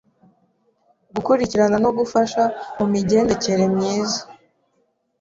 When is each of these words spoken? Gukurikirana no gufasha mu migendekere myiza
Gukurikirana 1.15 1.77
no 1.83 1.91
gufasha 1.97 2.43
mu 2.77 2.85
migendekere 2.93 3.63
myiza 3.75 4.21